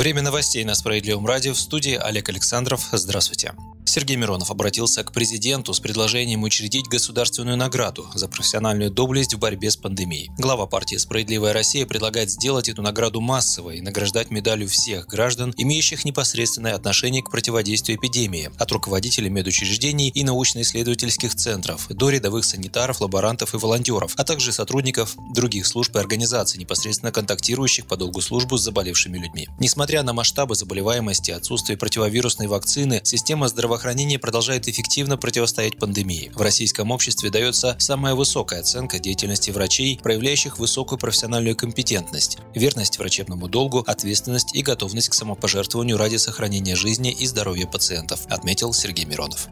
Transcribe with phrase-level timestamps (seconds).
[0.00, 1.52] Время новостей на Справедливом радио.
[1.52, 2.88] В студии Олег Александров.
[2.90, 3.52] Здравствуйте.
[3.90, 9.68] Сергей Миронов обратился к президенту с предложением учредить государственную награду за профессиональную доблесть в борьбе
[9.68, 10.30] с пандемией.
[10.38, 16.04] Глава партии «Справедливая Россия» предлагает сделать эту награду массовой и награждать медалью всех граждан, имеющих
[16.04, 23.54] непосредственное отношение к противодействию эпидемии, от руководителей медучреждений и научно-исследовательских центров до рядовых санитаров, лаборантов
[23.54, 28.62] и волонтеров, а также сотрудников других служб и организаций, непосредственно контактирующих по долгу службы с
[28.62, 29.48] заболевшими людьми.
[29.58, 36.30] Несмотря на масштабы заболеваемости, отсутствие противовирусной вакцины, система здравоохранения здравоохранение продолжает эффективно противостоять пандемии.
[36.34, 43.48] В российском обществе дается самая высокая оценка деятельности врачей, проявляющих высокую профессиональную компетентность, верность врачебному
[43.48, 49.48] долгу, ответственность и готовность к самопожертвованию ради сохранения жизни и здоровья пациентов, отметил Сергей Миронов.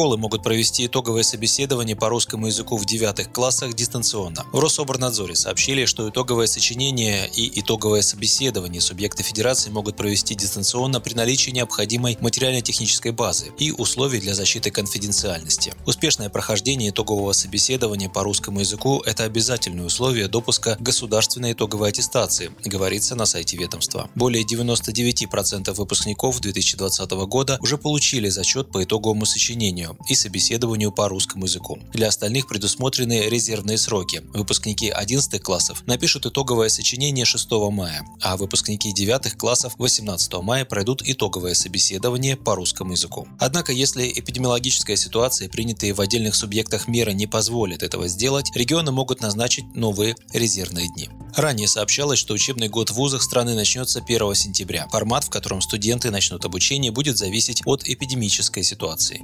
[0.00, 4.46] Школы могут провести итоговое собеседование по русскому языку в девятых классах дистанционно.
[4.50, 11.12] В Рособорнадзоре сообщили, что итоговое сочинение и итоговое собеседование субъекты федерации могут провести дистанционно при
[11.12, 15.74] наличии необходимой материально-технической базы и условий для защиты конфиденциальности.
[15.84, 23.16] Успешное прохождение итогового собеседования по русскому языку– это обязательное условие допуска государственной итоговой аттестации, говорится
[23.16, 24.08] на сайте ведомства.
[24.14, 31.08] Более 99% выпускников 2020 года уже получили зачет по итоговому сочинению обучению и собеседованию по
[31.08, 31.78] русскому языку.
[31.92, 34.22] Для остальных предусмотрены резервные сроки.
[34.34, 41.02] Выпускники 11 классов напишут итоговое сочинение 6 мая, а выпускники 9 классов 18 мая пройдут
[41.04, 43.26] итоговое собеседование по русскому языку.
[43.38, 49.20] Однако, если эпидемиологическая ситуация, принятые в отдельных субъектах меры, не позволит этого сделать, регионы могут
[49.20, 51.08] назначить новые резервные дни.
[51.36, 54.88] Ранее сообщалось, что учебный год в вузах страны начнется 1 сентября.
[54.90, 59.22] Формат, в котором студенты начнут обучение, будет зависеть от эпидемической ситуации.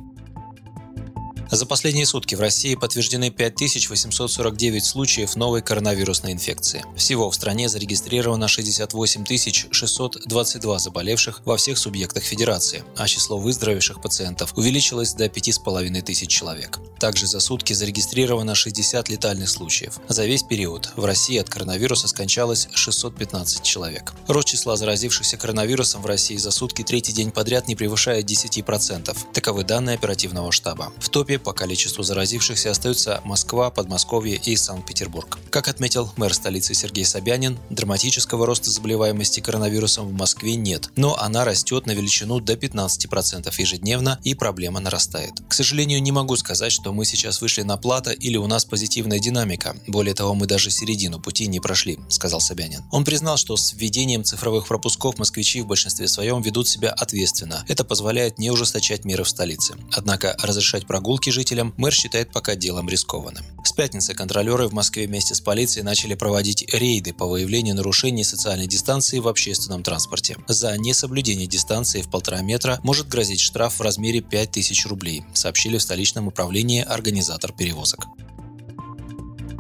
[1.57, 6.84] За последние сутки в России подтверждены 5849 случаев новой коронавирусной инфекции.
[6.97, 9.25] Всего в стране зарегистрировано 68
[9.71, 16.78] 622 заболевших во всех субъектах Федерации, а число выздоровевших пациентов увеличилось до 5500 человек.
[17.00, 19.99] Также за сутки зарегистрировано 60 летальных случаев.
[20.09, 24.12] За весь период в России от коронавируса скончалось 615 человек.
[24.28, 29.17] Рост числа заразившихся коронавирусом в России за сутки третий день подряд не превышает 10%.
[29.33, 30.93] Таковы данные оперативного штаба.
[30.99, 35.39] В топе по количеству заразившихся остаются Москва, Подмосковье и Санкт-Петербург.
[35.51, 41.45] Как отметил мэр столицы Сергей Собянин, драматического роста заболеваемости коронавирусом в Москве нет, но она
[41.45, 45.35] растет на величину до 15% ежедневно и проблема нарастает.
[45.47, 49.21] К сожалению, не могу сказать, что мы сейчас вышли на плата или у нас позитивная
[49.21, 49.77] динамика.
[49.87, 52.83] Более того, мы даже середину пути не прошли, сказал Собянин.
[52.91, 57.65] Он признал, что с введением цифровых пропусков москвичи в большинстве своем ведут себя ответственно.
[57.69, 59.77] Это позволяет не ужесточать меры в столице.
[59.93, 63.44] Однако разрешать прогулки Прогулки жителям мэр считает пока делом рискованным.
[63.64, 68.69] С пятницы контролеры в Москве вместе с полицией начали проводить рейды по выявлению нарушений социальной
[68.69, 70.37] дистанции в общественном транспорте.
[70.47, 75.82] За несоблюдение дистанции в полтора метра может грозить штраф в размере 5000 рублей, сообщили в
[75.82, 78.06] столичном управлении организатор перевозок.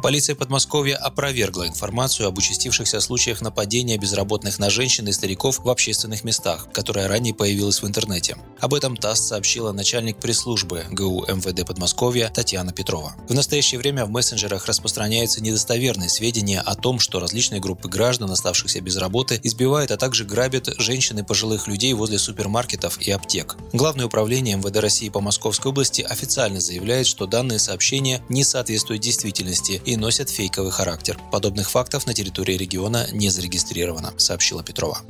[0.06, 6.22] Полиция Подмосковья опровергла информацию об участившихся случаях нападения безработных на женщин и стариков в общественных
[6.22, 8.36] местах, которая ранее появилась в интернете.
[8.60, 13.16] Об этом ТАСС сообщила начальник пресс-службы ГУ МВД Подмосковья Татьяна Петрова.
[13.28, 18.80] В настоящее время в мессенджерах распространяются недостоверные сведения о том, что различные группы граждан, оставшихся
[18.80, 23.56] без работы, избивают, а также грабят женщин и пожилых людей возле супермаркетов и аптек.
[23.72, 29.82] Главное управление МВД России по Московской области официально заявляет, что данные сообщения не соответствуют действительности
[29.84, 31.18] и носят фейковый характер.
[31.30, 35.00] Подобных фактов на территории региона не зарегистрировано, сообщила Петрова.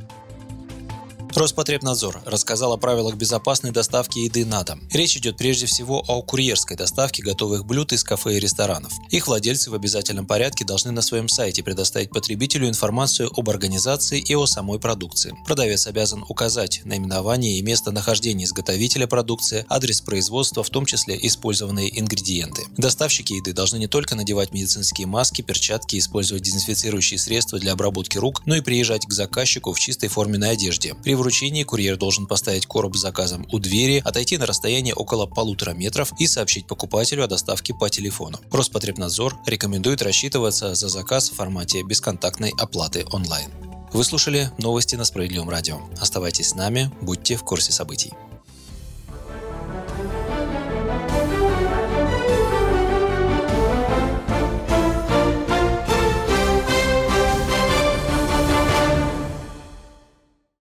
[1.37, 4.81] Роспотребнадзор рассказал о правилах безопасной доставки еды на дом.
[4.91, 8.91] Речь идет прежде всего о курьерской доставке готовых блюд из кафе и ресторанов.
[9.11, 14.33] Их владельцы в обязательном порядке должны на своем сайте предоставить потребителю информацию об организации и
[14.33, 15.35] о самой продукции.
[15.45, 21.99] Продавец обязан указать наименование и место нахождения изготовителя продукции, адрес производства, в том числе использованные
[21.99, 22.63] ингредиенты.
[22.77, 28.41] Доставщики еды должны не только надевать медицинские маски, перчатки, использовать дезинфицирующие средства для обработки рук,
[28.47, 30.95] но и приезжать к заказчику в чистой форменной одежде.
[31.03, 35.71] При вручении курьер должен поставить короб с заказом у двери, отойти на расстояние около полутора
[35.71, 38.39] метров и сообщить покупателю о доставке по телефону.
[38.49, 43.51] Роспотребнадзор рекомендует рассчитываться за заказ в формате бесконтактной оплаты онлайн.
[43.91, 45.81] Вы слушали новости на Справедливом радио.
[45.99, 48.13] Оставайтесь с нами, будьте в курсе событий.